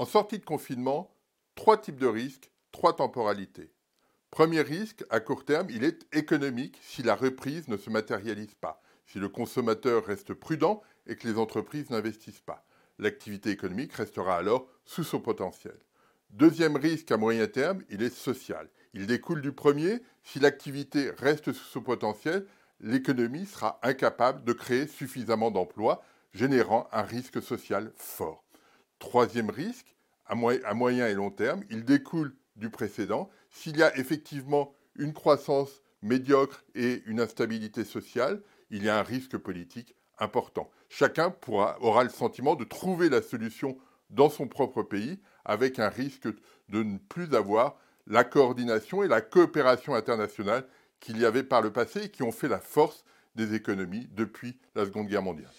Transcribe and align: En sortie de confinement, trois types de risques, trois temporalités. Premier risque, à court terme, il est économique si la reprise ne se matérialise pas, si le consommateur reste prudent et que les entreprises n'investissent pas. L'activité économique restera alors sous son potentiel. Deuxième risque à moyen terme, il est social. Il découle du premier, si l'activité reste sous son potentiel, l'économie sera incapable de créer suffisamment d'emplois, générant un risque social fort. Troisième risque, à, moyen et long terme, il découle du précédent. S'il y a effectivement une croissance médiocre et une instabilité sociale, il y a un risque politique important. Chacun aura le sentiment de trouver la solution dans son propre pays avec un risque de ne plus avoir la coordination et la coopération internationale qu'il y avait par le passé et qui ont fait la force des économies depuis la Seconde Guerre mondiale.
En 0.00 0.06
sortie 0.06 0.38
de 0.38 0.46
confinement, 0.46 1.14
trois 1.56 1.76
types 1.76 1.98
de 1.98 2.06
risques, 2.06 2.50
trois 2.72 2.96
temporalités. 2.96 3.70
Premier 4.30 4.62
risque, 4.62 5.04
à 5.10 5.20
court 5.20 5.44
terme, 5.44 5.68
il 5.68 5.84
est 5.84 6.06
économique 6.16 6.78
si 6.80 7.02
la 7.02 7.14
reprise 7.14 7.68
ne 7.68 7.76
se 7.76 7.90
matérialise 7.90 8.54
pas, 8.54 8.80
si 9.04 9.18
le 9.18 9.28
consommateur 9.28 10.06
reste 10.06 10.32
prudent 10.32 10.80
et 11.06 11.16
que 11.16 11.28
les 11.28 11.36
entreprises 11.36 11.90
n'investissent 11.90 12.40
pas. 12.40 12.64
L'activité 12.98 13.50
économique 13.50 13.92
restera 13.92 14.38
alors 14.38 14.68
sous 14.86 15.04
son 15.04 15.20
potentiel. 15.20 15.78
Deuxième 16.30 16.76
risque 16.76 17.12
à 17.12 17.18
moyen 17.18 17.46
terme, 17.46 17.82
il 17.90 18.02
est 18.02 18.08
social. 18.08 18.70
Il 18.94 19.06
découle 19.06 19.42
du 19.42 19.52
premier, 19.52 20.00
si 20.24 20.40
l'activité 20.40 21.10
reste 21.10 21.52
sous 21.52 21.66
son 21.66 21.82
potentiel, 21.82 22.46
l'économie 22.80 23.44
sera 23.44 23.78
incapable 23.82 24.44
de 24.44 24.54
créer 24.54 24.86
suffisamment 24.86 25.50
d'emplois, 25.50 26.02
générant 26.32 26.88
un 26.90 27.02
risque 27.02 27.42
social 27.42 27.92
fort. 27.96 28.46
Troisième 29.00 29.48
risque, 29.48 29.96
à, 30.30 30.74
moyen 30.74 31.08
et 31.08 31.14
long 31.14 31.30
terme, 31.30 31.64
il 31.70 31.84
découle 31.84 32.34
du 32.56 32.70
précédent. 32.70 33.30
S'il 33.50 33.76
y 33.76 33.82
a 33.82 33.96
effectivement 33.98 34.74
une 34.94 35.12
croissance 35.12 35.82
médiocre 36.02 36.64
et 36.74 37.02
une 37.06 37.20
instabilité 37.20 37.84
sociale, 37.84 38.42
il 38.70 38.84
y 38.84 38.88
a 38.88 38.98
un 38.98 39.02
risque 39.02 39.36
politique 39.36 39.94
important. 40.18 40.70
Chacun 40.88 41.34
aura 41.80 42.04
le 42.04 42.10
sentiment 42.10 42.54
de 42.54 42.64
trouver 42.64 43.08
la 43.08 43.22
solution 43.22 43.76
dans 44.10 44.30
son 44.30 44.46
propre 44.46 44.82
pays 44.82 45.20
avec 45.44 45.78
un 45.78 45.88
risque 45.88 46.28
de 46.68 46.82
ne 46.82 46.98
plus 46.98 47.34
avoir 47.34 47.78
la 48.06 48.24
coordination 48.24 49.02
et 49.02 49.08
la 49.08 49.20
coopération 49.20 49.94
internationale 49.94 50.66
qu'il 51.00 51.18
y 51.18 51.24
avait 51.24 51.42
par 51.42 51.62
le 51.62 51.72
passé 51.72 52.04
et 52.04 52.08
qui 52.10 52.22
ont 52.22 52.32
fait 52.32 52.48
la 52.48 52.60
force 52.60 53.04
des 53.34 53.54
économies 53.54 54.08
depuis 54.12 54.58
la 54.74 54.84
Seconde 54.84 55.08
Guerre 55.08 55.22
mondiale. 55.22 55.50